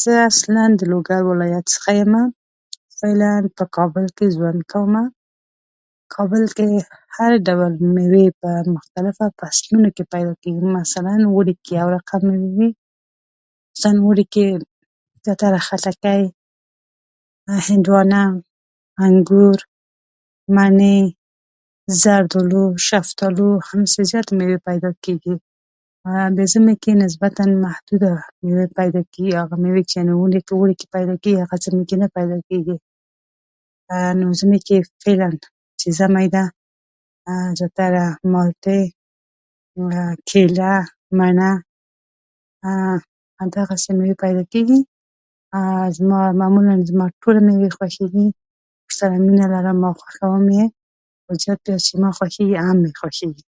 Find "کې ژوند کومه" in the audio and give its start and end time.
4.16-5.02